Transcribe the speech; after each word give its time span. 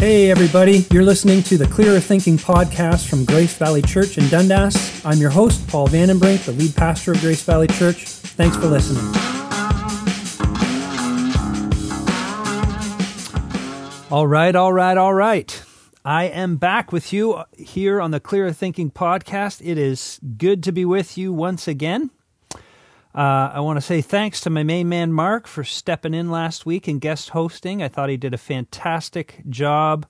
Hey, 0.00 0.30
everybody. 0.30 0.86
You're 0.90 1.04
listening 1.04 1.42
to 1.42 1.58
the 1.58 1.66
Clearer 1.66 2.00
Thinking 2.00 2.38
podcast 2.38 3.06
from 3.06 3.26
Grace 3.26 3.54
Valley 3.58 3.82
Church 3.82 4.16
in 4.16 4.26
Dundas. 4.30 5.04
I'm 5.04 5.18
your 5.18 5.28
host, 5.28 5.68
Paul 5.68 5.88
Vandenbrink, 5.88 6.46
the 6.46 6.52
lead 6.52 6.74
pastor 6.74 7.12
of 7.12 7.20
Grace 7.20 7.42
Valley 7.42 7.66
Church. 7.66 8.06
Thanks 8.06 8.56
for 8.56 8.64
listening. 8.64 9.04
All 14.10 14.26
right, 14.26 14.56
all 14.56 14.72
right, 14.72 14.96
all 14.96 15.12
right. 15.12 15.62
I 16.02 16.24
am 16.24 16.56
back 16.56 16.92
with 16.92 17.12
you 17.12 17.44
here 17.58 18.00
on 18.00 18.10
the 18.10 18.20
Clearer 18.20 18.52
Thinking 18.54 18.90
podcast. 18.90 19.60
It 19.62 19.76
is 19.76 20.18
good 20.38 20.62
to 20.62 20.72
be 20.72 20.86
with 20.86 21.18
you 21.18 21.30
once 21.30 21.68
again. 21.68 22.10
Uh, 23.12 23.50
I 23.54 23.60
want 23.60 23.76
to 23.76 23.80
say 23.80 24.02
thanks 24.02 24.40
to 24.42 24.50
my 24.50 24.62
main 24.62 24.88
man, 24.88 25.12
Mark, 25.12 25.48
for 25.48 25.64
stepping 25.64 26.14
in 26.14 26.30
last 26.30 26.64
week 26.64 26.86
and 26.86 27.00
guest 27.00 27.30
hosting. 27.30 27.82
I 27.82 27.88
thought 27.88 28.08
he 28.08 28.16
did 28.16 28.34
a 28.34 28.38
fantastic 28.38 29.42
job 29.48 30.06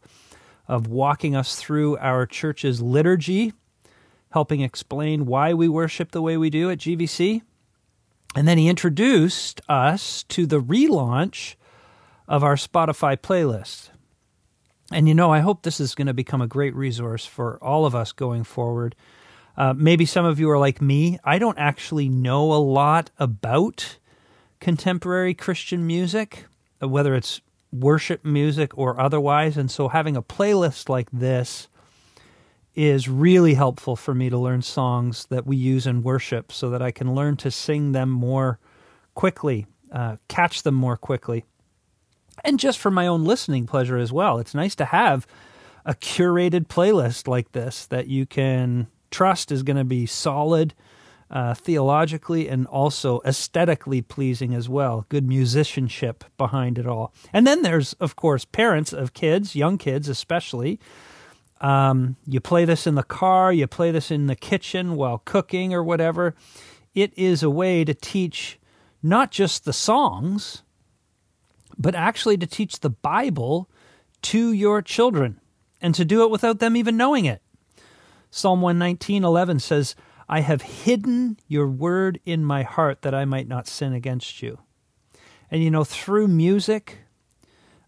of 0.68 0.86
walking 0.86 1.34
us 1.34 1.56
through 1.56 1.96
our 1.96 2.27
church's 2.27 2.82
liturgy, 2.82 3.55
helping 4.32 4.60
explain 4.60 5.24
why 5.24 5.55
we 5.55 5.66
worship 5.66 6.12
the 6.12 6.20
way 6.20 6.36
we 6.36 6.50
do 6.50 6.70
at 6.70 6.78
GVC. 6.78 7.41
And 8.36 8.46
then 8.46 8.58
he 8.58 8.68
introduced 8.68 9.62
us 9.66 10.22
to 10.24 10.46
the 10.46 10.60
relaunch 10.60 11.55
of 12.28 12.44
our 12.44 12.55
Spotify 12.55 13.16
playlist. 13.16 13.88
And 14.92 15.08
you 15.08 15.14
know, 15.14 15.32
I 15.32 15.41
hope 15.41 15.62
this 15.62 15.80
is 15.80 15.94
going 15.94 16.06
to 16.06 16.14
become 16.14 16.42
a 16.42 16.46
great 16.46 16.74
resource 16.74 17.24
for 17.24 17.58
all 17.62 17.86
of 17.86 17.94
us 17.94 18.12
going 18.12 18.44
forward 18.44 18.94
uh, 19.60 19.74
maybe 19.77 20.06
some 20.06 20.24
of 20.24 20.41
you 20.41 20.48
are 20.48 20.59
like 20.59 20.80
me. 20.80 21.19
I 21.23 21.38
don't 21.38 21.59
actually 21.59 22.09
know 22.09 22.50
a 22.50 22.56
lot 22.56 23.10
about 23.19 23.98
contemporary 24.59 25.34
Christian 25.34 25.86
music, 25.86 26.46
uh, 26.83 26.88
whether 26.88 27.14
it's 27.14 27.42
worship 27.70 28.24
music 28.24 28.78
or 28.78 28.98
otherwise. 28.98 29.59
And 29.59 29.70
so 29.70 29.88
having 29.88 30.16
a 30.16 30.23
playlist 30.23 30.88
like 30.88 31.10
this 31.10 31.69
is 32.74 33.06
really 33.06 33.53
helpful 33.53 33.97
for 33.97 34.14
me 34.14 34.31
to 34.31 34.38
learn 34.38 34.62
songs 34.62 35.27
that 35.27 35.47
we 35.47 35.58
use 35.58 35.86
in 35.86 36.03
worship 36.03 36.53
so 36.53 36.70
that 36.70 36.81
I 36.81 36.91
can 36.91 37.14
learn 37.14 37.36
to 37.36 37.50
sing 37.50 37.92
them 37.92 38.08
more 38.08 38.58
quickly, 39.14 39.66
uh, 39.92 40.16
catch 40.28 40.62
them 40.62 40.75
more 40.75 40.97
quickly. 40.97 41.44
And 42.42 42.58
just 42.58 42.78
for 42.78 42.91
my 42.91 43.06
own 43.06 43.25
listening 43.25 43.66
pleasure 43.66 43.98
as 43.98 44.11
well. 44.11 44.38
It's 44.38 44.55
nice 44.55 44.75
to 44.77 44.86
have 44.86 45.27
a 45.84 45.92
curated 45.92 46.69
playlist 46.69 47.28
like 47.28 47.53
this 47.53 47.84
that 47.88 48.06
you 48.06 48.25
can 48.25 48.86
trust 49.11 49.53
is 49.53 49.62
going 49.62 49.77
to 49.77 49.84
be 49.84 50.06
solid 50.06 50.75
uh, 51.30 51.55
theologically 51.55 52.48
and 52.48 52.66
also 52.66 53.20
aesthetically 53.25 54.03
pleasing 54.03 54.55
as 54.55 54.69
well. 54.69 55.06
Good 55.08 55.28
musicianship 55.28 56.25
behind 56.36 56.78
it 56.78 56.86
all. 56.86 57.14
And 57.33 57.47
then 57.47 57.62
there's, 57.62 57.92
of 57.94 58.16
course, 58.16 58.44
parents 58.44 58.92
of 58.92 59.14
kids, 59.14 59.55
young 59.55 59.78
kids 59.78 60.08
especially. 60.08 60.81
Um, 61.61 62.16
you 62.27 62.41
play 62.41 62.64
this 62.64 62.86
in 62.86 62.94
the 62.94 63.03
car, 63.03 63.53
you 63.53 63.66
play 63.66 63.91
this 63.91 64.11
in 64.11 64.27
the 64.27 64.34
kitchen 64.34 64.97
while 64.97 65.19
cooking 65.19 65.72
or 65.75 65.84
whatever. 65.84 66.34
It 66.94 67.12
is 67.16 67.42
a 67.42 67.50
way 67.50 67.84
to 67.84 67.94
teach 67.94 68.58
not 69.03 69.31
just 69.31 69.64
the 69.64 69.72
songs, 69.72 70.62
but 71.78 71.94
actually 71.94 72.38
to 72.38 72.47
teach 72.47 72.81
the 72.81 72.91
Bible 72.91 73.70
to 74.22 74.53
your 74.53 74.83
children 74.83 75.41
and 75.81 75.94
to 75.94 76.05
do 76.05 76.22
it 76.22 76.31
without 76.31 76.58
them 76.58 76.77
even 76.77 76.97
knowing 76.97 77.25
it. 77.25 77.41
Psalm 78.31 78.61
119:11 78.61 79.59
says, 79.59 79.95
"I 80.28 80.41
have 80.41 80.62
hidden 80.62 81.39
your 81.48 81.69
word 81.69 82.20
in 82.25 82.45
my 82.45 82.62
heart 82.62 83.03
that 83.03 83.14
I 83.14 83.25
might 83.25 83.48
not 83.48 83.67
sin 83.67 83.92
against 83.92 84.42
you." 84.42 84.59
And 85.50 85.62
you 85.62 85.70
know, 85.70 85.84
through 85.84 86.28
music, 86.28 86.98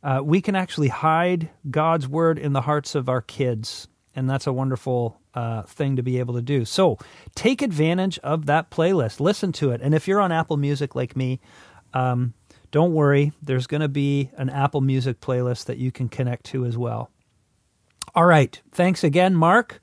uh, 0.03 0.21
we 0.25 0.41
can 0.41 0.57
actually 0.57 0.89
hide 0.89 1.51
God's 1.71 2.09
word 2.09 2.39
in 2.39 2.53
the 2.53 2.62
hearts 2.62 2.95
of 2.95 3.09
our 3.09 3.23
kids, 3.23 3.87
and 4.17 4.29
that's 4.29 4.49
a 4.49 4.53
wonderful 4.53 5.21
uh, 5.34 5.62
thing 5.62 5.97
to 5.97 6.03
be 6.03 6.19
able 6.19 6.34
to 6.34 6.43
do. 6.43 6.65
So 6.65 6.99
take 7.34 7.62
advantage 7.62 8.19
of 8.19 8.47
that 8.47 8.71
playlist. 8.71 9.21
Listen 9.21 9.53
to 9.53 9.71
it, 9.71 9.81
and 9.81 9.95
if 9.95 10.09
you're 10.09 10.21
on 10.21 10.33
Apple 10.33 10.56
Music 10.56 10.95
like 10.95 11.16
me. 11.16 11.41
Um, 11.95 12.34
don't 12.72 12.95
worry, 12.95 13.33
there's 13.43 13.66
going 13.66 13.83
to 13.83 13.89
be 13.89 14.31
an 14.39 14.49
Apple 14.49 14.81
Music 14.81 15.21
playlist 15.21 15.66
that 15.66 15.77
you 15.77 15.93
can 15.93 16.09
connect 16.09 16.45
to 16.47 16.65
as 16.65 16.78
well. 16.78 17.11
All 18.15 18.25
right. 18.25 18.59
Thanks 18.72 19.05
again, 19.05 19.34
Mark 19.34 19.83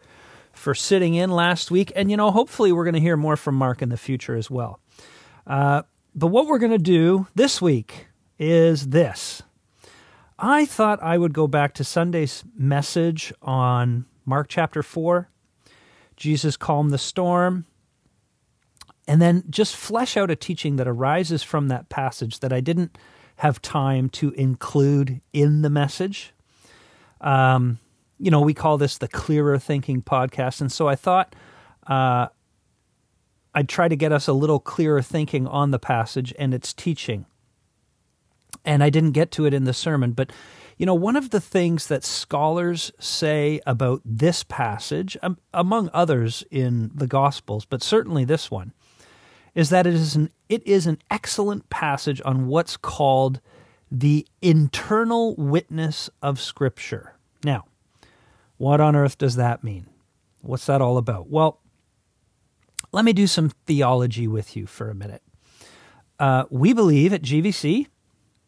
for 0.59 0.75
sitting 0.75 1.13
in 1.13 1.31
last 1.31 1.71
week. 1.71 1.91
And, 1.95 2.11
you 2.11 2.17
know, 2.17 2.31
hopefully 2.31 2.71
we're 2.71 2.83
going 2.83 2.93
to 2.93 2.99
hear 2.99 3.15
more 3.15 3.37
from 3.37 3.55
Mark 3.55 3.81
in 3.81 3.89
the 3.89 3.97
future 3.97 4.35
as 4.35 4.51
well. 4.51 4.79
Uh, 5.47 5.83
but 6.13 6.27
what 6.27 6.47
we're 6.47 6.59
going 6.59 6.71
to 6.71 6.77
do 6.77 7.27
this 7.33 7.61
week 7.61 8.07
is 8.37 8.89
this. 8.89 9.41
I 10.37 10.65
thought 10.65 11.01
I 11.01 11.17
would 11.17 11.33
go 11.33 11.47
back 11.47 11.73
to 11.75 11.83
Sunday's 11.83 12.43
message 12.55 13.33
on 13.41 14.05
Mark 14.25 14.47
chapter 14.49 14.83
4. 14.83 15.29
Jesus 16.17 16.57
calmed 16.57 16.91
the 16.91 16.97
storm. 16.97 17.65
And 19.07 19.21
then 19.21 19.45
just 19.49 19.75
flesh 19.75 20.17
out 20.17 20.29
a 20.29 20.35
teaching 20.35 20.75
that 20.75 20.87
arises 20.87 21.41
from 21.41 21.69
that 21.69 21.89
passage 21.89 22.41
that 22.41 22.53
I 22.53 22.59
didn't 22.59 22.97
have 23.37 23.61
time 23.61 24.09
to 24.09 24.31
include 24.31 25.21
in 25.33 25.61
the 25.61 25.69
message. 25.69 26.33
Um, 27.21 27.79
you 28.19 28.29
know, 28.29 28.41
we 28.41 28.53
call 28.53 28.77
this 28.77 28.97
the 28.97 29.07
Clearer 29.07 29.57
Thinking 29.57 30.01
podcast. 30.01 30.61
And 30.61 30.71
so 30.71 30.87
I 30.87 30.95
thought 30.95 31.35
uh, 31.87 32.27
I'd 33.55 33.69
try 33.69 33.87
to 33.87 33.95
get 33.95 34.11
us 34.11 34.27
a 34.27 34.33
little 34.33 34.59
clearer 34.59 35.01
thinking 35.01 35.47
on 35.47 35.71
the 35.71 35.79
passage 35.79 36.33
and 36.37 36.53
its 36.53 36.73
teaching. 36.73 37.25
And 38.65 38.83
I 38.83 38.89
didn't 38.89 39.11
get 39.11 39.31
to 39.31 39.45
it 39.45 39.53
in 39.53 39.63
the 39.63 39.73
sermon, 39.73 40.11
but 40.11 40.31
you 40.77 40.85
know, 40.85 40.95
one 40.95 41.17
of 41.17 41.31
the 41.31 41.41
things 41.41 41.87
that 41.87 42.05
scholars 42.05 42.91
say 42.99 43.59
about 43.65 44.01
this 44.05 44.45
passage, 44.45 45.17
um, 45.21 45.37
among 45.53 45.89
others 45.93 46.43
in 46.49 46.91
the 46.95 47.07
Gospels, 47.07 47.65
but 47.65 47.83
certainly 47.83 48.23
this 48.23 48.49
one, 48.49 48.71
is 49.55 49.69
that 49.71 49.85
it 49.85 49.93
is 49.93 50.15
an 50.15 50.29
it 50.47 50.65
is 50.65 50.87
an 50.87 50.99
excellent 51.11 51.69
passage 51.69 52.21
on 52.23 52.47
what's 52.47 52.77
called 52.77 53.41
the 53.91 54.25
internal 54.41 55.35
witness 55.35 56.09
of 56.21 56.39
Scripture. 56.39 57.15
Now, 57.43 57.65
what 58.59 58.81
on 58.81 58.93
earth 58.93 59.17
does 59.17 59.37
that 59.37 59.63
mean? 59.63 59.87
What's 60.41 60.65
that 60.65 60.81
all 60.81 60.97
about? 60.97 61.29
Well, 61.29 61.61
let 62.91 63.05
me 63.05 63.13
do 63.13 63.25
some 63.25 63.49
theology 63.65 64.27
with 64.27 64.57
you 64.57 64.67
for 64.67 64.89
a 64.89 64.95
minute. 64.95 65.23
Uh, 66.19 66.43
we 66.49 66.73
believe 66.73 67.13
at 67.13 67.21
GVC 67.21 67.87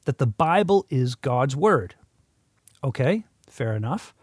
that 0.03 0.17
the 0.17 0.27
Bible 0.27 0.85
is 0.89 1.15
God's 1.15 1.55
Word. 1.55 1.95
Okay, 2.83 3.23
fair 3.47 3.73
enough. 3.73 4.13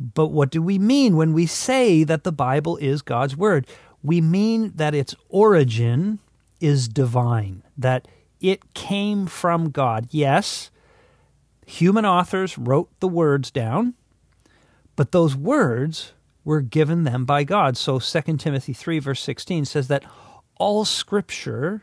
But 0.00 0.28
what 0.28 0.50
do 0.50 0.60
we 0.60 0.76
mean 0.76 1.16
when 1.16 1.32
we 1.32 1.46
say 1.46 2.02
that 2.02 2.24
the 2.24 2.32
Bible 2.32 2.76
is 2.78 3.00
God's 3.00 3.36
Word? 3.36 3.68
We 4.02 4.20
mean 4.20 4.72
that 4.74 4.92
its 4.92 5.14
origin 5.28 6.18
is 6.60 6.88
divine, 6.88 7.62
that 7.78 8.08
it 8.40 8.74
came 8.74 9.26
from 9.26 9.70
God. 9.70 10.08
Yes, 10.10 10.72
human 11.64 12.04
authors 12.04 12.58
wrote 12.58 12.90
the 12.98 13.08
words 13.08 13.52
down, 13.52 13.94
but 14.96 15.12
those 15.12 15.36
words 15.36 16.12
were 16.44 16.60
given 16.60 17.04
them 17.04 17.24
by 17.24 17.44
God. 17.44 17.76
So 17.76 17.98
2 17.98 18.36
Timothy 18.38 18.72
3, 18.72 18.98
verse 18.98 19.20
16 19.20 19.64
says 19.66 19.88
that 19.88 20.04
all 20.56 20.84
scripture 20.84 21.82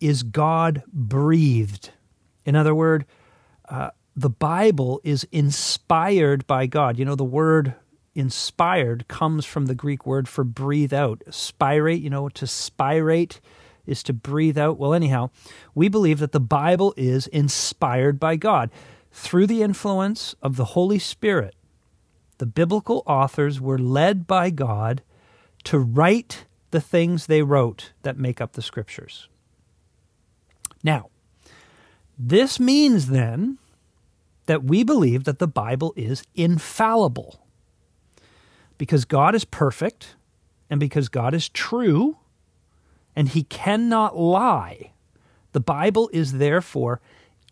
is 0.00 0.22
God 0.22 0.82
breathed. 0.92 1.90
In 2.44 2.56
other 2.56 2.74
words, 2.74 3.04
uh, 3.68 3.90
the 4.16 4.30
Bible 4.30 5.00
is 5.04 5.26
inspired 5.30 6.46
by 6.46 6.66
God. 6.66 6.98
You 6.98 7.04
know, 7.04 7.14
the 7.14 7.24
word 7.24 7.74
inspired 8.14 9.06
comes 9.08 9.46
from 9.46 9.66
the 9.66 9.74
Greek 9.74 10.04
word 10.04 10.28
for 10.28 10.42
breathe 10.42 10.92
out. 10.92 11.22
Spirate, 11.30 12.02
you 12.02 12.10
know, 12.10 12.28
to 12.30 12.46
spirate 12.46 13.40
is 13.86 14.02
to 14.02 14.12
breathe 14.12 14.58
out. 14.58 14.78
Well, 14.78 14.92
anyhow, 14.92 15.30
we 15.74 15.88
believe 15.88 16.18
that 16.18 16.32
the 16.32 16.40
Bible 16.40 16.92
is 16.96 17.28
inspired 17.28 18.18
by 18.18 18.36
God 18.36 18.70
through 19.12 19.46
the 19.46 19.62
influence 19.62 20.34
of 20.42 20.56
the 20.56 20.66
Holy 20.66 20.98
Spirit 20.98 21.54
the 22.40 22.46
biblical 22.46 23.02
authors 23.04 23.60
were 23.60 23.78
led 23.78 24.26
by 24.26 24.48
God 24.48 25.02
to 25.62 25.78
write 25.78 26.46
the 26.70 26.80
things 26.80 27.26
they 27.26 27.42
wrote 27.42 27.92
that 28.00 28.16
make 28.16 28.40
up 28.40 28.52
the 28.52 28.62
scriptures. 28.62 29.28
Now, 30.82 31.10
this 32.18 32.58
means 32.58 33.08
then 33.08 33.58
that 34.46 34.64
we 34.64 34.82
believe 34.82 35.24
that 35.24 35.38
the 35.38 35.46
Bible 35.46 35.92
is 35.96 36.22
infallible. 36.34 37.44
Because 38.78 39.04
God 39.04 39.34
is 39.34 39.44
perfect 39.44 40.16
and 40.70 40.80
because 40.80 41.10
God 41.10 41.34
is 41.34 41.50
true 41.50 42.16
and 43.14 43.28
he 43.28 43.42
cannot 43.42 44.16
lie, 44.16 44.92
the 45.52 45.60
Bible 45.60 46.08
is 46.10 46.32
therefore 46.32 47.02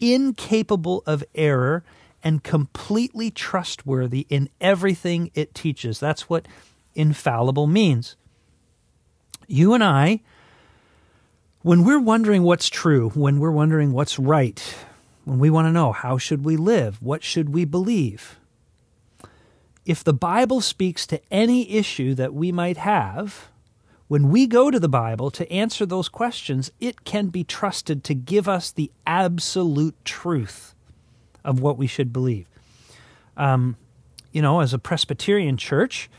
incapable 0.01 1.03
of 1.05 1.23
error 1.35 1.85
and 2.23 2.43
completely 2.43 3.31
trustworthy 3.31 4.27
in 4.29 4.49
everything 4.61 5.31
it 5.35 5.55
teaches. 5.55 6.01
That's 6.01 6.29
what 6.29 6.47
infallible 6.95 7.67
means. 7.67 8.17
You 9.47 9.75
and 9.75 9.83
I, 9.83 10.21
when 11.63 11.85
we're 11.85 12.01
wondering 12.01 12.43
what's 12.43 12.69
true, 12.69 13.11
when 13.11 13.39
we're 13.39 13.51
wondering 13.51 13.93
what's 13.93 14.19
right, 14.19 14.77
when 15.25 15.39
we 15.39 15.51
want 15.51 15.67
to 15.67 15.73
know 15.73 15.93
how 15.93 16.19
should 16.19 16.45
we 16.45 16.57
live, 16.57 17.03
what 17.03 17.23
should 17.23 17.51
we 17.51 17.65
believe. 17.65 18.39
If 19.85 20.05
the 20.05 20.13
Bible 20.13 20.61
speaks 20.61 21.07
to 21.07 21.21
any 21.31 21.71
issue 21.71 22.15
that 22.15 22.35
we 22.35 22.53
might 22.53 22.77
have, 22.77 23.49
when 24.07 24.31
we 24.31 24.47
go 24.47 24.71
to 24.71 24.81
the 24.81 24.89
Bible 24.89 25.31
to 25.33 25.51
answer 25.53 25.87
those 25.87 26.09
questions, 26.09 26.71
it 26.81 27.05
can 27.05 27.29
be 27.29 27.45
trusted 27.45 28.05
to 28.05 28.15
give 28.15 28.49
us 28.49 28.71
the 28.71 28.91
absolute 29.07 29.95
truth 30.05 30.75
of 31.49 31.61
what 31.61 31.79
we 31.79 31.87
should 31.87 32.13
believe. 32.13 32.47
Um, 33.39 33.77
you 34.33 34.43
know, 34.43 34.61
as 34.61 34.75
a 34.75 34.79
Presbyterian 34.79 35.57
church, 35.57 36.11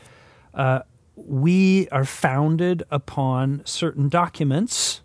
uh, 0.52 0.80
we 1.14 1.88
are 1.90 2.04
founded 2.04 2.82
upon 2.90 3.62
certain 3.64 4.08
documents. 4.08 5.02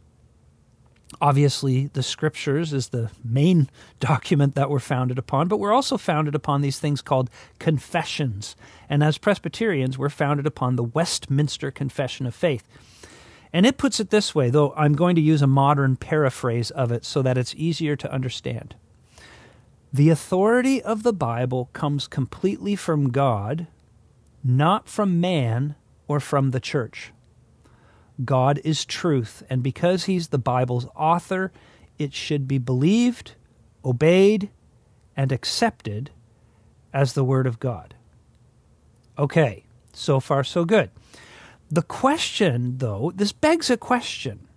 Obviously, 1.21 1.87
the 1.93 2.01
scriptures 2.01 2.73
is 2.73 2.89
the 2.89 3.11
main 3.23 3.69
document 3.99 4.55
that 4.55 4.71
we're 4.71 4.79
founded 4.79 5.19
upon, 5.19 5.47
but 5.47 5.57
we're 5.57 5.71
also 5.71 5.95
founded 5.95 6.33
upon 6.33 6.61
these 6.61 6.79
things 6.79 7.03
called 7.03 7.29
confessions. 7.59 8.55
And 8.89 9.03
as 9.03 9.19
Presbyterians, 9.19 9.99
we're 9.99 10.09
founded 10.09 10.47
upon 10.47 10.75
the 10.75 10.83
Westminster 10.83 11.69
Confession 11.69 12.25
of 12.25 12.33
Faith. 12.33 12.67
And 13.53 13.67
it 13.67 13.77
puts 13.77 13.99
it 13.99 14.09
this 14.09 14.33
way, 14.33 14.49
though 14.49 14.73
I'm 14.75 14.93
going 14.93 15.15
to 15.17 15.21
use 15.21 15.43
a 15.43 15.47
modern 15.47 15.97
paraphrase 15.97 16.71
of 16.71 16.91
it 16.91 17.05
so 17.05 17.21
that 17.21 17.37
it's 17.37 17.53
easier 17.55 17.95
to 17.95 18.11
understand. 18.11 18.75
The 19.95 20.09
authority 20.09 20.81
of 20.81 21.03
the 21.03 21.13
Bible 21.13 21.69
comes 21.71 22.05
completely 22.05 22.75
from 22.75 23.11
God, 23.11 23.67
not 24.43 24.89
from 24.89 25.21
man 25.21 25.75
or 26.09 26.19
from 26.19 26.51
the 26.51 26.59
church. 26.59 27.13
God 28.25 28.59
is 28.65 28.83
truth, 28.83 29.41
and 29.49 29.63
because 29.63 30.03
He's 30.03 30.27
the 30.27 30.37
Bible's 30.37 30.85
author, 30.97 31.53
it 31.97 32.13
should 32.13 32.45
be 32.45 32.57
believed, 32.57 33.35
obeyed, 33.85 34.49
and 35.15 35.31
accepted 35.31 36.11
as 36.93 37.13
the 37.13 37.23
Word 37.23 37.47
of 37.47 37.61
God. 37.61 37.95
Okay, 39.17 39.63
so 39.93 40.19
far 40.19 40.43
so 40.43 40.65
good. 40.65 40.91
The 41.71 41.83
question, 41.83 42.79
though, 42.79 43.13
this 43.15 43.31
begs 43.31 43.69
a 43.69 43.77
question. 43.77 44.49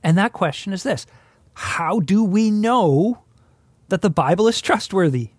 And 0.00 0.16
that 0.16 0.32
question 0.32 0.72
is 0.72 0.84
this 0.84 1.06
How 1.54 1.98
do 1.98 2.22
we 2.22 2.52
know 2.52 3.24
that 3.92 4.00
the 4.00 4.08
Bible 4.08 4.48
is 4.48 4.62
trustworthy? 4.62 5.32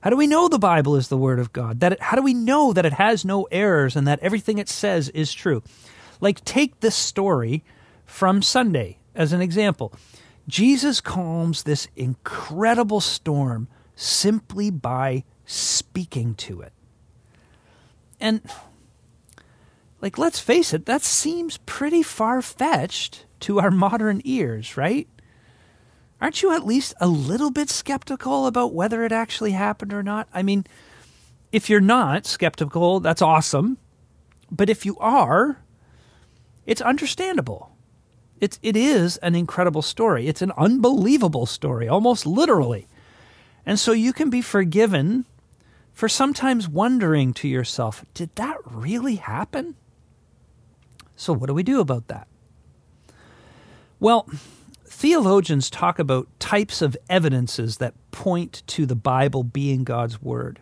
How 0.00 0.10
do 0.10 0.16
we 0.16 0.26
know 0.26 0.48
the 0.48 0.58
Bible 0.58 0.96
is 0.96 1.06
the 1.06 1.16
Word 1.16 1.38
of 1.38 1.52
God? 1.52 1.78
That 1.78 1.92
it, 1.92 2.02
how 2.02 2.16
do 2.16 2.22
we 2.22 2.34
know 2.34 2.72
that 2.72 2.84
it 2.84 2.94
has 2.94 3.24
no 3.24 3.44
errors 3.52 3.94
and 3.94 4.08
that 4.08 4.18
everything 4.18 4.58
it 4.58 4.68
says 4.68 5.08
is 5.10 5.32
true? 5.32 5.62
Like, 6.20 6.44
take 6.44 6.80
this 6.80 6.96
story 6.96 7.62
from 8.04 8.42
Sunday 8.42 8.98
as 9.14 9.32
an 9.32 9.40
example. 9.40 9.92
Jesus 10.48 11.00
calms 11.00 11.62
this 11.62 11.86
incredible 11.94 13.00
storm 13.00 13.68
simply 13.94 14.72
by 14.72 15.22
speaking 15.46 16.34
to 16.34 16.62
it. 16.62 16.72
And, 18.18 18.40
like, 20.00 20.18
let's 20.18 20.40
face 20.40 20.74
it, 20.74 20.86
that 20.86 21.02
seems 21.02 21.58
pretty 21.58 22.02
far 22.02 22.42
fetched 22.42 23.26
to 23.40 23.60
our 23.60 23.70
modern 23.70 24.22
ears, 24.24 24.76
right? 24.76 25.06
Aren't 26.20 26.42
you 26.42 26.52
at 26.52 26.66
least 26.66 26.94
a 27.00 27.06
little 27.06 27.50
bit 27.50 27.70
skeptical 27.70 28.46
about 28.46 28.74
whether 28.74 29.04
it 29.04 29.12
actually 29.12 29.52
happened 29.52 29.92
or 29.92 30.02
not? 30.02 30.28
I 30.32 30.42
mean, 30.42 30.64
if 31.52 31.68
you're 31.68 31.80
not 31.80 32.26
skeptical, 32.26 33.00
that's 33.00 33.22
awesome. 33.22 33.78
But 34.50 34.68
if 34.68 34.84
you 34.84 34.96
are, 34.98 35.58
it's 36.66 36.80
understandable. 36.80 37.72
It's, 38.40 38.58
it 38.62 38.76
is 38.76 39.16
an 39.18 39.34
incredible 39.34 39.82
story. 39.82 40.26
It's 40.26 40.42
an 40.42 40.52
unbelievable 40.56 41.46
story, 41.46 41.88
almost 41.88 42.26
literally. 42.26 42.86
And 43.66 43.78
so 43.78 43.92
you 43.92 44.12
can 44.12 44.30
be 44.30 44.40
forgiven 44.40 45.26
for 45.92 46.08
sometimes 46.08 46.68
wondering 46.68 47.34
to 47.34 47.48
yourself, 47.48 48.04
did 48.14 48.34
that 48.36 48.56
really 48.64 49.16
happen? 49.16 49.76
So, 51.14 51.34
what 51.34 51.48
do 51.48 51.54
we 51.54 51.62
do 51.62 51.80
about 51.80 52.08
that? 52.08 52.26
Well, 53.98 54.26
theologians 55.00 55.70
talk 55.70 55.98
about 55.98 56.28
types 56.38 56.82
of 56.82 56.94
evidences 57.08 57.78
that 57.78 57.94
point 58.10 58.62
to 58.66 58.84
the 58.84 58.94
Bible 58.94 59.42
being 59.42 59.82
God's 59.82 60.20
Word. 60.20 60.60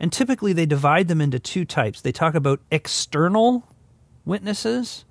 And 0.00 0.10
typically 0.10 0.54
they 0.54 0.64
divide 0.64 1.08
them 1.08 1.20
into 1.20 1.38
two 1.38 1.66
types. 1.66 2.00
They 2.00 2.12
talk 2.12 2.34
about 2.34 2.60
external 2.70 3.68
witnesses 4.24 5.04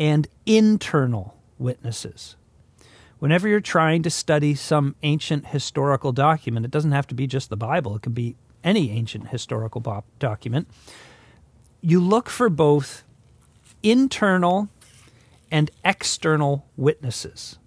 and 0.00 0.26
internal 0.44 1.36
witnesses. 1.60 2.34
Whenever 3.20 3.46
you're 3.46 3.60
trying 3.60 4.02
to 4.02 4.10
study 4.10 4.56
some 4.56 4.96
ancient 5.04 5.46
historical 5.46 6.10
document, 6.10 6.66
it 6.66 6.72
doesn't 6.72 6.90
have 6.90 7.06
to 7.06 7.14
be 7.14 7.28
just 7.28 7.50
the 7.50 7.56
Bible, 7.56 7.94
it 7.94 8.02
can 8.02 8.12
be 8.12 8.34
any 8.64 8.90
ancient 8.90 9.28
historical 9.28 10.04
document. 10.18 10.66
You 11.80 12.00
look 12.00 12.28
for 12.28 12.50
both 12.50 13.04
internal 13.80 14.70
and 15.52 15.70
external 15.84 16.66
witnesses 16.76 17.59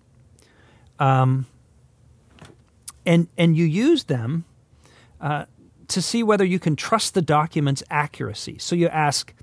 um, 1.00 1.46
and 3.06 3.28
and 3.38 3.58
you 3.58 3.66
use 3.66 4.06
them 4.06 4.46
uh, 5.20 5.46
to 5.88 6.02
see 6.02 6.24
whether 6.24 6.46
you 6.46 6.60
can 6.60 6.76
trust 6.76 7.14
the 7.14 7.22
document's 7.22 7.84
accuracy. 7.90 8.58
So 8.60 8.76
you 8.76 8.88
ask, 8.88 9.34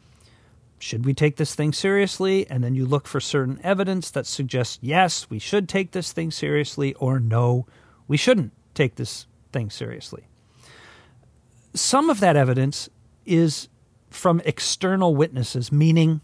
should 0.79 1.05
we 1.05 1.15
take 1.15 1.37
this 1.37 1.55
thing 1.55 1.73
seriously? 1.73 2.49
And 2.49 2.65
then 2.65 2.75
you 2.75 2.87
look 2.87 3.07
for 3.07 3.21
certain 3.21 3.61
evidence 3.63 4.11
that 4.11 4.27
suggests 4.27 4.79
yes, 4.81 5.29
we 5.31 5.39
should 5.39 5.69
take 5.69 5.93
this 5.93 6.13
thing 6.13 6.31
seriously, 6.31 6.95
or 6.95 7.21
no, 7.21 7.67
we 8.09 8.17
shouldn't 8.17 8.53
take 8.75 8.97
this 8.97 9.27
thing 9.53 9.71
seriously. 9.71 10.25
Some 11.75 12.11
of 12.11 12.21
that 12.21 12.37
evidence 12.37 12.89
is 13.27 13.69
from 14.09 14.41
external 14.45 15.15
witnesses, 15.15 15.71
meaning 15.71 16.21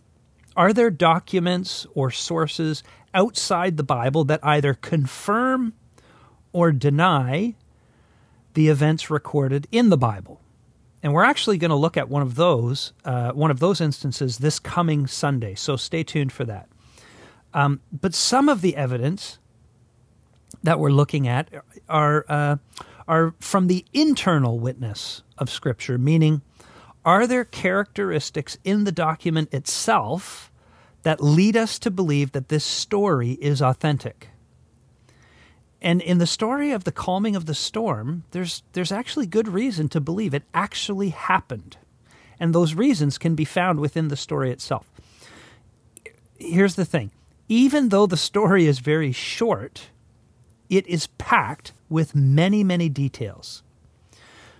are 0.56 0.72
there 0.72 0.90
documents 0.90 1.86
or 1.94 2.10
sources 2.10 2.82
outside 3.14 3.76
the 3.76 3.82
Bible 3.82 4.24
that 4.24 4.40
either 4.42 4.74
confirm 4.74 5.74
or 6.52 6.72
deny 6.72 7.54
the 8.54 8.68
events 8.68 9.10
recorded 9.10 9.68
in 9.70 9.90
the 9.90 9.98
Bible? 9.98 10.40
And 11.02 11.12
we're 11.12 11.24
actually 11.24 11.58
going 11.58 11.70
to 11.70 11.76
look 11.76 11.96
at 11.96 12.08
one 12.08 12.22
of 12.22 12.34
those, 12.34 12.92
uh, 13.04 13.32
one 13.32 13.50
of 13.50 13.60
those 13.60 13.80
instances 13.80 14.38
this 14.38 14.58
coming 14.58 15.06
Sunday. 15.06 15.54
So 15.54 15.76
stay 15.76 16.02
tuned 16.02 16.32
for 16.32 16.44
that. 16.46 16.68
Um, 17.54 17.80
but 17.92 18.14
some 18.14 18.48
of 18.48 18.60
the 18.60 18.76
evidence 18.76 19.38
that 20.62 20.80
we're 20.80 20.90
looking 20.90 21.28
at 21.28 21.48
are 21.88 22.24
uh, 22.28 22.56
are 23.06 23.34
from 23.38 23.68
the 23.68 23.84
internal 23.92 24.58
witness 24.58 25.22
of 25.38 25.48
Scripture, 25.48 25.96
meaning 25.96 26.42
are 27.04 27.26
there 27.26 27.44
characteristics 27.44 28.58
in 28.64 28.84
the 28.84 28.90
document 28.90 29.54
itself 29.54 30.50
that 31.06 31.22
lead 31.22 31.56
us 31.56 31.78
to 31.78 31.88
believe 31.88 32.32
that 32.32 32.48
this 32.48 32.64
story 32.64 33.38
is 33.40 33.62
authentic? 33.62 34.30
And 35.80 36.02
in 36.02 36.18
the 36.18 36.26
story 36.26 36.72
of 36.72 36.82
the 36.82 36.90
calming 36.90 37.36
of 37.36 37.46
the 37.46 37.54
storm, 37.54 38.24
there's, 38.32 38.64
there's 38.72 38.90
actually 38.90 39.26
good 39.26 39.46
reason 39.46 39.88
to 39.90 40.00
believe 40.00 40.34
it 40.34 40.42
actually 40.52 41.10
happened. 41.10 41.76
And 42.40 42.52
those 42.52 42.74
reasons 42.74 43.18
can 43.18 43.36
be 43.36 43.44
found 43.44 43.78
within 43.78 44.08
the 44.08 44.16
story 44.16 44.50
itself. 44.50 44.90
Here's 46.40 46.74
the 46.74 46.84
thing 46.84 47.12
even 47.48 47.90
though 47.90 48.06
the 48.06 48.16
story 48.16 48.66
is 48.66 48.80
very 48.80 49.12
short, 49.12 49.90
it 50.68 50.88
is 50.88 51.06
packed 51.18 51.72
with 51.88 52.16
many, 52.16 52.64
many 52.64 52.88
details. 52.88 53.62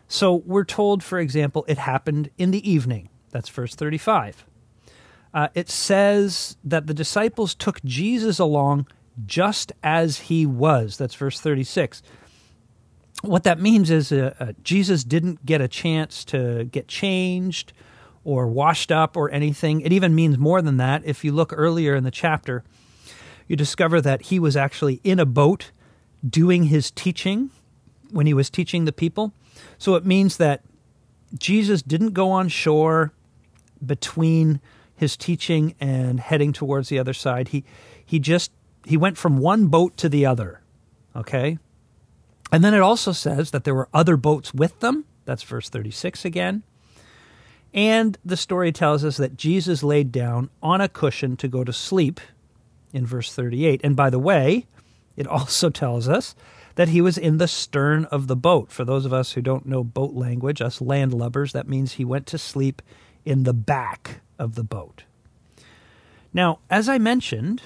So 0.06 0.36
we're 0.46 0.62
told, 0.62 1.02
for 1.02 1.18
example, 1.18 1.64
it 1.66 1.78
happened 1.78 2.30
in 2.38 2.52
the 2.52 2.70
evening. 2.70 3.08
That's 3.32 3.48
verse 3.48 3.74
35. 3.74 4.44
Uh, 5.34 5.48
it 5.54 5.68
says 5.68 6.56
that 6.64 6.86
the 6.86 6.94
disciples 6.94 7.54
took 7.54 7.82
Jesus 7.84 8.38
along 8.38 8.86
just 9.24 9.72
as 9.82 10.20
he 10.20 10.46
was. 10.46 10.96
That's 10.96 11.14
verse 11.14 11.40
36. 11.40 12.02
What 13.22 13.44
that 13.44 13.58
means 13.58 13.90
is 13.90 14.12
uh, 14.12 14.34
uh, 14.38 14.52
Jesus 14.62 15.04
didn't 15.04 15.44
get 15.46 15.60
a 15.60 15.68
chance 15.68 16.24
to 16.26 16.64
get 16.64 16.86
changed 16.86 17.72
or 18.24 18.46
washed 18.46 18.92
up 18.92 19.16
or 19.16 19.30
anything. 19.30 19.80
It 19.80 19.92
even 19.92 20.14
means 20.14 20.36
more 20.36 20.60
than 20.60 20.76
that. 20.78 21.02
If 21.04 21.24
you 21.24 21.32
look 21.32 21.52
earlier 21.54 21.94
in 21.94 22.04
the 22.04 22.10
chapter, 22.10 22.64
you 23.48 23.56
discover 23.56 24.00
that 24.00 24.22
he 24.22 24.38
was 24.38 24.56
actually 24.56 25.00
in 25.04 25.18
a 25.18 25.26
boat 25.26 25.70
doing 26.28 26.64
his 26.64 26.90
teaching 26.90 27.50
when 28.10 28.26
he 28.26 28.34
was 28.34 28.50
teaching 28.50 28.84
the 28.84 28.92
people. 28.92 29.32
So 29.78 29.94
it 29.94 30.04
means 30.04 30.36
that 30.36 30.62
Jesus 31.38 31.82
didn't 31.82 32.12
go 32.12 32.30
on 32.30 32.48
shore 32.48 33.12
between 33.84 34.60
his 34.96 35.16
teaching 35.16 35.74
and 35.78 36.18
heading 36.18 36.52
towards 36.52 36.88
the 36.88 36.98
other 36.98 37.14
side. 37.14 37.48
He 37.48 37.64
he 38.04 38.18
just 38.18 38.50
he 38.84 38.96
went 38.96 39.18
from 39.18 39.38
one 39.38 39.66
boat 39.66 39.96
to 39.98 40.08
the 40.08 40.26
other. 40.26 40.62
Okay? 41.14 41.58
And 42.52 42.62
then 42.62 42.74
it 42.74 42.80
also 42.80 43.12
says 43.12 43.50
that 43.50 43.64
there 43.64 43.74
were 43.74 43.88
other 43.92 44.16
boats 44.16 44.54
with 44.54 44.78
them. 44.80 45.04
That's 45.24 45.42
verse 45.42 45.68
36 45.68 46.24
again. 46.24 46.62
And 47.74 48.16
the 48.24 48.36
story 48.36 48.72
tells 48.72 49.04
us 49.04 49.16
that 49.16 49.36
Jesus 49.36 49.82
laid 49.82 50.12
down 50.12 50.50
on 50.62 50.80
a 50.80 50.88
cushion 50.88 51.36
to 51.38 51.48
go 51.48 51.64
to 51.64 51.72
sleep 51.72 52.20
in 52.92 53.04
verse 53.04 53.32
38. 53.32 53.80
And 53.82 53.96
by 53.96 54.08
the 54.08 54.18
way, 54.18 54.66
it 55.16 55.26
also 55.26 55.68
tells 55.68 56.08
us 56.08 56.34
that 56.76 56.88
he 56.88 57.00
was 57.00 57.18
in 57.18 57.38
the 57.38 57.48
stern 57.48 58.04
of 58.06 58.28
the 58.28 58.36
boat. 58.36 58.70
For 58.70 58.84
those 58.84 59.04
of 59.04 59.12
us 59.12 59.32
who 59.32 59.42
don't 59.42 59.66
know 59.66 59.82
boat 59.82 60.14
language, 60.14 60.62
us 60.62 60.78
landlubbers, 60.78 61.52
that 61.52 61.68
means 61.68 61.94
he 61.94 62.04
went 62.04 62.26
to 62.28 62.38
sleep 62.38 62.80
in 63.24 63.42
the 63.42 63.54
back 63.54 64.20
of 64.38 64.54
the 64.54 64.64
boat. 64.64 65.04
Now, 66.32 66.58
as 66.68 66.88
I 66.88 66.98
mentioned, 66.98 67.62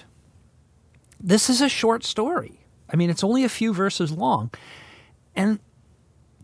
this 1.21 1.51
is 1.51 1.61
a 1.61 1.69
short 1.69 2.05
story. 2.05 2.61
I 2.89 2.97
mean, 2.97 3.11
it's 3.11 3.25
only 3.25 3.45
a 3.45 3.49
few 3.49 3.73
verses 3.73 4.13
long. 4.13 4.51
And 5.35 5.61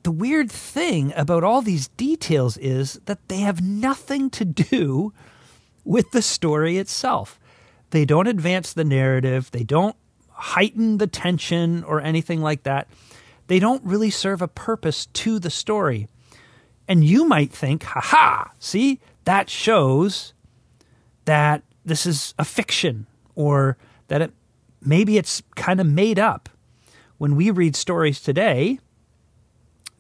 the 0.03 0.13
weird 0.13 0.51
thing 0.51 1.13
about 1.17 1.45
all 1.45 1.63
these 1.63 1.89
details 1.89 2.57
is 2.59 3.01
that 3.07 3.29
they 3.29 3.39
have 3.39 3.61
nothing 3.61 4.31
to 4.31 4.45
do 4.45 5.13
with 5.85 6.11
the 6.13 6.23
story 6.23 6.79
itself. 6.79 7.41
They 7.91 8.05
don't 8.05 8.27
advance 8.27 8.73
the 8.73 8.85
narrative, 8.85 9.51
they 9.51 9.65
don't 9.65 9.97
heighten 10.31 10.99
the 10.99 11.07
tension 11.07 11.83
or 11.85 12.01
anything 12.01 12.43
like 12.43 12.65
that. 12.65 12.89
They 13.47 13.59
don't 13.59 13.83
really 13.85 14.11
serve 14.11 14.43
a 14.43 14.49
purpose 14.49 15.07
to 15.07 15.39
the 15.39 15.51
story. 15.51 16.09
And 16.89 17.03
you 17.03 17.25
might 17.25 17.53
think, 17.53 17.85
ha 17.85 18.01
ha, 18.01 18.53
see, 18.59 19.01
that 19.27 19.51
shows 19.51 20.33
that 21.27 21.63
this 21.85 22.07
is 22.07 22.35
a 22.39 22.45
fiction 22.45 23.07
or 23.35 23.77
that 24.09 24.23
it 24.23 24.33
maybe 24.81 25.19
it's 25.19 25.43
kind 25.55 25.81
of 25.81 25.87
made 25.87 26.19
up. 26.19 26.49
When 27.19 27.37
we 27.37 27.51
read 27.51 27.77
stories 27.77 28.21
today, 28.21 28.79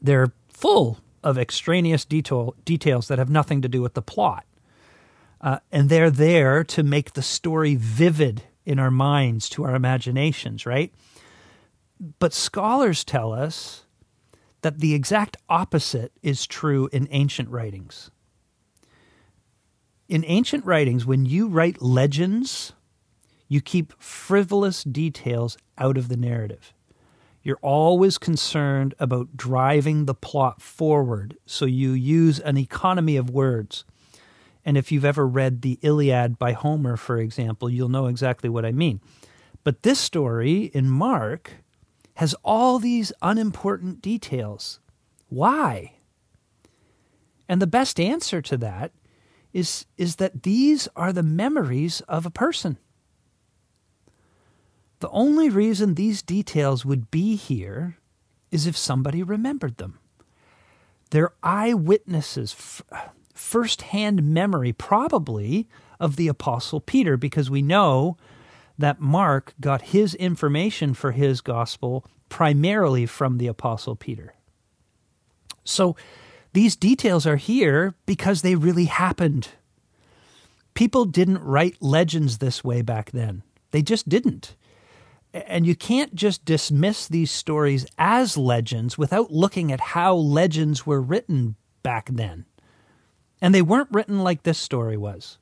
they're 0.00 0.32
full 0.48 1.00
of 1.24 1.36
extraneous 1.36 2.04
detail, 2.04 2.54
details 2.64 3.08
that 3.08 3.18
have 3.18 3.30
nothing 3.30 3.60
to 3.62 3.68
do 3.68 3.82
with 3.82 3.94
the 3.94 4.02
plot. 4.02 4.46
Uh, 5.40 5.58
and 5.72 5.88
they're 5.88 6.10
there 6.10 6.62
to 6.64 6.82
make 6.82 7.12
the 7.12 7.22
story 7.22 7.74
vivid 7.74 8.44
in 8.64 8.78
our 8.78 8.90
minds, 8.90 9.48
to 9.50 9.64
our 9.64 9.74
imaginations, 9.74 10.66
right? 10.66 10.92
But 12.18 12.32
scholars 12.32 13.04
tell 13.04 13.32
us 13.32 13.84
that 14.62 14.78
the 14.78 14.94
exact 14.94 15.36
opposite 15.48 16.12
is 16.22 16.46
true 16.46 16.88
in 16.92 17.08
ancient 17.10 17.48
writings. 17.48 18.10
In 20.08 20.24
ancient 20.26 20.64
writings, 20.64 21.04
when 21.04 21.26
you 21.26 21.48
write 21.48 21.82
legends, 21.82 22.72
you 23.48 23.60
keep 23.60 23.92
frivolous 24.00 24.84
details 24.84 25.58
out 25.78 25.98
of 25.98 26.08
the 26.08 26.16
narrative. 26.16 26.72
You're 27.42 27.58
always 27.60 28.18
concerned 28.18 28.94
about 28.98 29.36
driving 29.36 30.06
the 30.06 30.14
plot 30.14 30.60
forward, 30.60 31.36
so 31.44 31.64
you 31.64 31.92
use 31.92 32.38
an 32.40 32.56
economy 32.56 33.16
of 33.16 33.30
words. 33.30 33.84
And 34.64 34.76
if 34.76 34.90
you've 34.90 35.04
ever 35.04 35.26
read 35.26 35.62
the 35.62 35.78
Iliad 35.82 36.38
by 36.38 36.52
Homer, 36.52 36.96
for 36.96 37.18
example, 37.18 37.70
you'll 37.70 37.88
know 37.88 38.06
exactly 38.06 38.48
what 38.48 38.64
I 38.64 38.72
mean. 38.72 39.00
But 39.64 39.82
this 39.82 39.98
story 39.98 40.70
in 40.74 40.88
Mark 40.88 41.52
has 42.14 42.34
all 42.44 42.78
these 42.78 43.12
unimportant 43.22 44.02
details. 44.02 44.80
Why? 45.28 45.94
And 47.48 47.60
the 47.60 47.66
best 47.66 48.00
answer 48.00 48.40
to 48.42 48.56
that 48.58 48.92
is, 49.56 49.86
is 49.96 50.16
that 50.16 50.42
these 50.42 50.86
are 50.96 51.14
the 51.14 51.22
memories 51.22 52.02
of 52.02 52.26
a 52.26 52.30
person. 52.30 52.76
The 55.00 55.08
only 55.08 55.48
reason 55.48 55.94
these 55.94 56.20
details 56.20 56.84
would 56.84 57.10
be 57.10 57.36
here 57.36 57.96
is 58.50 58.66
if 58.66 58.76
somebody 58.76 59.22
remembered 59.22 59.78
them. 59.78 59.98
They're 61.08 61.32
eyewitnesses, 61.42 62.82
firsthand 63.32 64.22
memory, 64.22 64.74
probably, 64.74 65.66
of 65.98 66.16
the 66.16 66.28
Apostle 66.28 66.80
Peter, 66.80 67.16
because 67.16 67.48
we 67.48 67.62
know 67.62 68.18
that 68.76 69.00
Mark 69.00 69.54
got 69.58 69.80
his 69.80 70.14
information 70.16 70.92
for 70.92 71.12
his 71.12 71.40
gospel 71.40 72.04
primarily 72.28 73.06
from 73.06 73.38
the 73.38 73.46
Apostle 73.46 73.96
Peter. 73.96 74.34
So 75.64 75.96
these 76.56 76.74
details 76.74 77.26
are 77.26 77.36
here 77.36 77.94
because 78.06 78.40
they 78.40 78.54
really 78.54 78.86
happened. 78.86 79.48
People 80.72 81.04
didn't 81.04 81.44
write 81.44 81.76
legends 81.82 82.38
this 82.38 82.64
way 82.64 82.80
back 82.80 83.10
then, 83.10 83.42
they 83.72 83.82
just 83.82 84.08
didn't. 84.08 84.56
And 85.34 85.66
you 85.66 85.76
can't 85.76 86.14
just 86.14 86.46
dismiss 86.46 87.08
these 87.08 87.30
stories 87.30 87.84
as 87.98 88.38
legends 88.38 88.96
without 88.96 89.30
looking 89.30 89.70
at 89.70 89.92
how 89.92 90.14
legends 90.14 90.86
were 90.86 91.02
written 91.02 91.56
back 91.82 92.08
then. 92.10 92.46
And 93.42 93.54
they 93.54 93.60
weren't 93.60 93.92
written 93.92 94.20
like 94.24 94.44
this 94.44 94.56
story 94.56 94.96
was. 94.96 95.36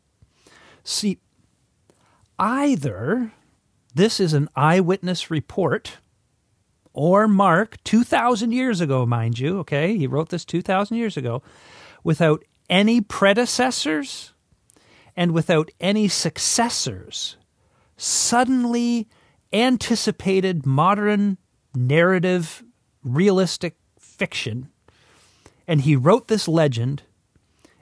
See, 0.82 1.20
either 2.40 3.30
this 3.94 4.18
is 4.18 4.32
an 4.32 4.48
eyewitness 4.56 5.30
report, 5.30 5.98
or 6.94 7.28
Mark, 7.28 7.82
2,000 7.84 8.52
years 8.52 8.80
ago, 8.80 9.04
mind 9.04 9.38
you, 9.38 9.58
okay, 9.58 9.98
he 9.98 10.06
wrote 10.06 10.30
this 10.30 10.44
2,000 10.44 10.96
years 10.96 11.16
ago, 11.16 11.42
without 12.02 12.44
any 12.70 13.00
predecessors 13.00 14.32
and 15.16 15.32
without 15.32 15.70
any 15.80 16.08
successors, 16.08 17.36
suddenly 17.96 19.08
anticipated 19.52 20.64
modern 20.64 21.36
narrative, 21.74 22.64
realistic 23.02 23.76
fiction. 23.98 24.68
And 25.66 25.82
he 25.82 25.96
wrote 25.96 26.28
this 26.28 26.48
legend 26.48 27.02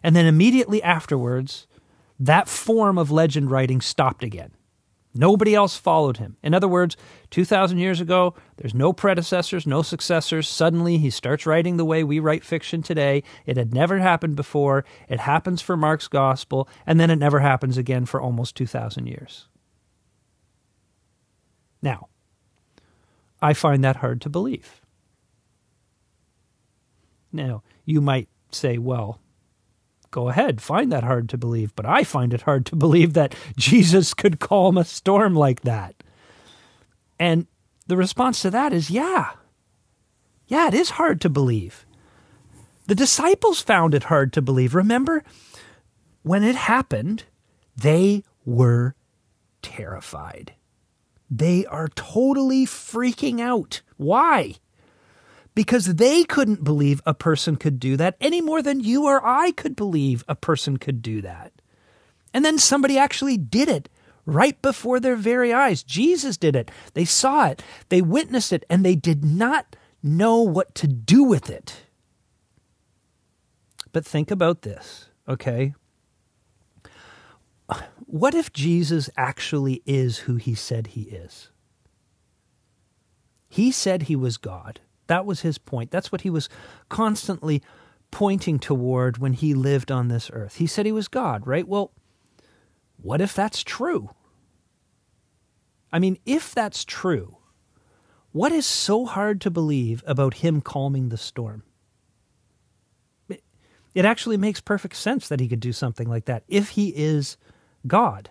and 0.03 0.17
then 0.17 0.27
immediately 0.27 0.83
afterwards, 0.83 1.67
that 2.19 2.49
form 2.49 2.99
of 2.99 3.11
legend 3.11 3.51
writing 3.51 3.81
stopped 3.81 4.23
again. 4.23 4.53
Nobody 5.15 5.55
else 5.55 5.77
followed 5.77 6.17
him. 6.17 6.37
In 6.43 6.55
other 6.55 6.69
words, 6.69 6.97
2,000 7.31 7.79
years 7.79 8.01
ago, 8.01 8.35
there's 8.57 8.75
no 8.75 8.95
predecessors, 8.95 9.67
no 9.67 9.83
successors. 9.83 10.49
Suddenly, 10.49 10.99
he 10.99 11.11
starts 11.11 11.45
writing 11.45 11.77
the 11.77 11.85
way 11.85 12.03
we 12.03 12.19
write 12.19 12.45
fiction 12.45 12.83
today. 12.83 13.23
It 13.45 13.59
had 13.59 13.75
never 13.75 13.99
happened 13.99 14.37
before. 14.37 14.87
It 15.09 15.21
happens 15.21 15.61
for 15.61 15.77
Mark's 15.77 16.09
gospel, 16.09 16.67
and 16.87 16.99
then 16.99 17.11
it 17.11 17.17
never 17.17 17.41
happens 17.41 17.77
again 17.77 18.07
for 18.07 18.23
almost 18.23 18.57
2,000 18.57 19.07
years. 19.07 19.49
Now, 21.83 22.09
I 23.43 23.53
find 23.53 23.85
that 23.85 23.97
hard 23.97 24.21
to 24.23 24.31
believe. 24.31 24.81
Now, 27.33 27.63
you 27.85 28.01
might 28.01 28.29
say, 28.51 28.79
well, 28.79 29.21
go 30.13 30.29
ahead, 30.29 30.61
find 30.61 30.93
that 30.93 31.03
hard 31.03 31.29
to 31.31 31.37
believe. 31.37 31.75
But 31.75 31.87
I 31.87 32.05
find 32.05 32.33
it 32.33 32.43
hard 32.43 32.65
to 32.67 32.77
believe 32.77 33.15
that 33.15 33.35
Jesus 33.57 34.15
could 34.15 34.39
calm 34.39 34.79
a 34.79 34.85
storm 34.85 35.35
like 35.35 35.63
that. 35.63 35.97
And 37.19 37.49
the 37.89 37.97
response 37.97 38.43
to 38.43 38.51
that 38.51 38.73
is 38.73 38.91
yeah. 38.91 39.33
Yeah, 40.47 40.69
it 40.69 40.75
is 40.75 40.91
hard 40.91 41.21
to 41.23 41.29
believe. 41.29 41.85
The 42.87 42.95
disciples 42.95 43.61
found 43.61 43.95
it 43.95 44.05
hard 44.05 44.33
to 44.35 44.43
believe. 44.43 44.75
Remember, 44.75 45.25
when 46.23 46.43
it 46.45 46.55
happened, 46.55 47.25
they 47.77 48.23
were 48.45 48.95
terrified. 49.63 50.53
They 51.31 51.65
are 51.67 51.89
totally 51.89 52.67
freaking 52.67 53.41
out. 53.41 53.81
Why? 53.97 54.57
Because 55.55 55.95
they 55.95 56.25
couldn't 56.25 56.65
believe 56.65 57.03
a 57.05 57.15
person 57.15 57.57
could 57.57 57.79
do 57.79 57.97
that 57.97 58.17
any 58.21 58.41
more 58.41 58.63
than 58.63 58.81
you 58.81 59.07
or 59.07 59.25
I 59.25 59.51
could 59.53 59.77
believe 59.77 60.25
a 60.27 60.35
person 60.35 60.77
could 60.77 61.03
do 61.03 61.21
that. 61.23 61.53
And 62.33 62.45
then 62.45 62.59
somebody 62.59 62.99
actually 62.99 63.37
did 63.37 63.69
it 63.69 63.89
right 64.25 64.61
before 64.63 65.01
their 65.01 65.17
very 65.17 65.53
eyes. 65.53 65.83
Jesus 65.83 66.37
did 66.37 66.57
it. 66.57 66.71
They 66.95 67.05
saw 67.05 67.49
it, 67.49 67.63
they 67.89 68.01
witnessed 68.01 68.53
it, 68.53 68.65
and 68.71 68.85
they 68.85 68.95
did 68.95 69.25
not 69.25 69.77
know 70.03 70.41
what 70.41 70.75
to 70.77 70.87
do 70.87 71.25
with 71.25 71.51
it. 71.51 71.85
But 73.93 74.07
think 74.07 74.31
about 74.31 74.63
this, 74.63 75.11
okay? 75.29 75.75
What 78.07 78.35
if 78.35 78.53
Jesus 78.53 79.11
actually 79.17 79.83
is 79.87 80.19
who 80.19 80.37
he 80.37 80.55
said 80.55 80.89
he 80.89 81.03
is? 81.03 81.51
He 83.49 83.71
said 83.71 84.05
he 84.05 84.17
was 84.17 84.39
God. 84.39 84.81
That 85.07 85.27
was 85.27 85.41
his 85.41 85.59
point. 85.59 85.91
That's 85.91 86.13
what 86.13 86.23
he 86.23 86.31
was 86.31 86.49
constantly 86.89 87.63
pointing 88.11 88.59
toward 88.59 89.19
when 89.19 89.33
he 89.33 89.55
lived 89.55 89.91
on 89.91 90.09
this 90.09 90.31
earth. 90.33 90.57
He 90.57 90.67
said 90.67 90.87
he 90.87 90.93
was 90.93 91.09
God, 91.09 91.47
right? 91.47 91.67
Well, 91.67 91.93
what 92.97 93.21
if 93.21 93.35
that's 93.35 93.63
true? 93.63 94.11
I 95.93 95.99
mean, 95.99 96.19
if 96.25 96.55
that's 96.55 96.85
true, 96.85 97.39
what 98.31 98.53
is 98.53 98.67
so 98.67 99.05
hard 99.05 99.41
to 99.43 99.51
believe 99.51 100.03
about 100.07 100.35
him 100.35 100.61
calming 100.61 101.09
the 101.09 101.19
storm? 101.19 101.65
It 103.95 104.07
actually 104.07 104.39
makes 104.39 104.63
perfect 104.63 104.97
sense 104.97 105.29
that 105.29 105.41
he 105.41 105.49
could 105.49 105.61
do 105.61 105.73
something 105.73 106.09
like 106.09 106.25
that 106.25 106.45
if 106.49 106.71
he 106.71 106.95
is 106.97 107.37
God. 107.87 108.31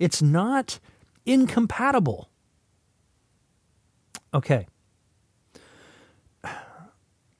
It's 0.00 0.20
not 0.20 0.80
incompatible. 1.24 2.28
Okay 4.34 4.66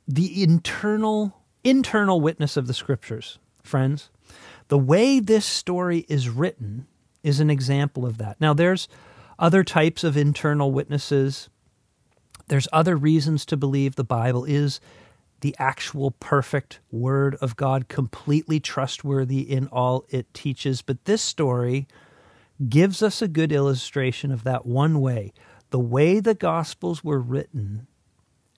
the 0.09 0.43
internal 0.43 1.35
internal 1.63 2.21
witness 2.21 2.57
of 2.57 2.67
the 2.67 2.75
scriptures, 2.75 3.39
friends. 3.63 4.09
The 4.69 4.79
way 4.79 5.21
this 5.21 5.45
story 5.45 6.07
is 6.09 6.31
written 6.31 6.87
is 7.23 7.41
an 7.41 7.51
example 7.51 8.07
of 8.07 8.17
that. 8.19 8.41
Now 8.41 8.55
there's 8.55 8.89
other 9.39 9.63
types 9.63 10.05
of 10.05 10.17
internal 10.17 10.73
witnesses. 10.73 11.51
There's 12.47 12.69
other 12.73 12.97
reasons 12.97 13.45
to 13.47 13.57
believe 13.57 13.97
the 13.97 14.05
Bible 14.05 14.45
is 14.45 14.81
the 15.41 15.55
actual 15.59 16.13
perfect 16.13 16.81
Word 16.91 17.37
of 17.41 17.57
God, 17.57 17.89
completely 17.89 18.61
trustworthy 18.61 19.41
in 19.41 19.69
all 19.69 20.05
it 20.09 20.33
teaches. 20.33 20.81
But 20.81 21.05
this 21.05 21.23
story 21.23 21.87
gives 22.69 23.03
us 23.03 23.21
a 23.21 23.29
good 23.29 23.53
illustration 23.53 24.33
of 24.33 24.45
that 24.45 24.65
one 24.65 25.01
way. 25.01 25.33
The 25.71 25.79
way 25.79 26.19
the 26.19 26.35
Gospels 26.35 27.05
were 27.05 27.21
written 27.21 27.88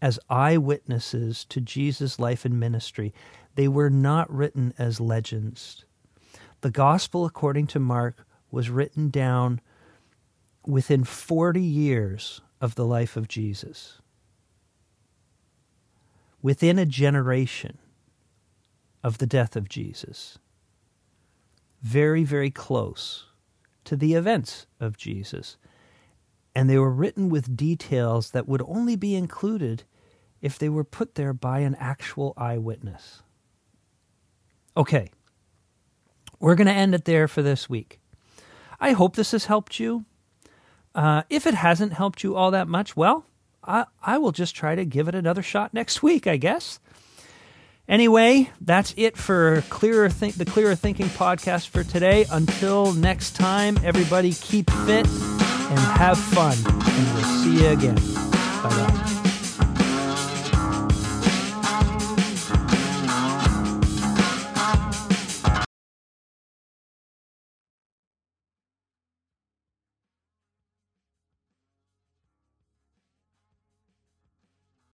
as 0.03 0.19
eyewitnesses 0.29 1.45
to 1.47 1.61
Jesus' 1.61 2.19
life 2.19 2.45
and 2.45 2.59
ministry, 2.59 3.13
they 3.55 3.69
were 3.69 3.91
not 3.91 4.33
written 4.33 4.73
as 4.79 5.01
legends. 5.01 5.85
The 6.63 6.71
Gospel, 6.71 7.25
according 7.25 7.67
to 7.69 7.81
Mark, 7.81 8.27
was 8.51 8.71
written 8.71 9.11
down 9.11 9.61
within 10.67 11.05
40 11.05 11.61
years 11.61 12.41
of 12.61 12.75
the 12.75 12.85
life 12.85 13.17
of 13.17 13.29
Jesus 13.29 14.01
within 16.43 16.79
a 16.79 16.87
generation 16.87 17.79
of 19.03 19.19
the 19.19 19.27
death 19.27 19.57
of 19.57 19.69
Jesus. 19.69 20.39
Very, 21.83 22.25
very 22.25 22.51
close 22.51 23.27
to 23.85 23.97
the 23.97 24.15
events 24.15 24.67
of 24.79 24.97
Jesus. 24.97 25.57
And 26.55 26.69
they 26.69 26.79
were 26.79 26.91
written 26.91 27.29
with 27.29 27.57
details 27.57 28.31
that 28.33 28.49
would 28.49 28.63
only 28.67 28.97
be 28.97 29.15
included 29.15 29.85
if 30.41 30.59
they 30.59 30.69
were 30.69 30.85
put 30.85 31.15
there 31.15 31.33
by 31.33 31.61
an 31.61 31.77
actual 31.77 32.33
eyewitness. 32.37 33.23
Okay, 34.77 35.11
we're 36.39 36.55
going 36.55 36.67
to 36.67 36.73
end 36.73 36.95
it 36.95 37.05
there 37.05 37.29
for 37.29 37.43
this 37.43 37.69
week. 37.69 38.01
I 38.81 38.93
hope 38.93 39.15
this 39.15 39.33
has 39.33 39.45
helped 39.45 39.79
you. 39.79 40.07
Uh, 40.95 41.23
if 41.29 41.47
it 41.47 41.55
hasn't 41.55 41.93
helped 41.93 42.25
you 42.25 42.35
all 42.35 42.51
that 42.51 42.67
much, 42.67 42.97
well, 42.97 43.27
I, 43.63 43.85
I 44.03 44.19
will 44.19 44.33
just 44.33 44.57
try 44.57 44.75
to 44.75 44.85
give 44.85 45.07
it 45.07 45.15
another 45.15 45.43
shot 45.43 45.75
next 45.75 46.03
week, 46.03 46.27
I 46.27 46.37
guess. 46.37 46.81
Anyway, 47.89 48.51
that's 48.61 48.95
it 48.97 49.17
for 49.17 49.63
clearer 49.69 50.09
think 50.09 50.37
the 50.37 50.45
Clearer 50.45 50.77
Thinking 50.77 51.07
podcast 51.07 51.69
for 51.69 51.83
today. 51.83 52.25
Until 52.31 52.93
next 52.95 53.35
time, 53.35 53.79
everybody 53.83 54.33
keep 54.33 54.71
fit 54.71 55.09
and 55.71 55.79
have 55.79 56.19
fun, 56.19 56.57
and 56.67 57.15
we'll 57.15 57.25
see 57.43 57.63
you 57.63 57.69
again. 57.69 57.95
Bye 58.63 58.69
bye. 58.69 59.10